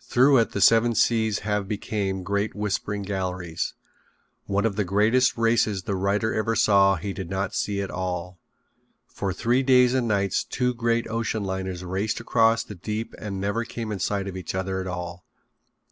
[0.00, 3.74] Through it the seven seas have became great whispering galleries.
[4.46, 8.40] One of the greatest races the writer ever saw he did not see at all.
[9.06, 13.64] For three days and nights two great ocean liners raced across the deep and never
[13.64, 15.24] came in sight of each other at all.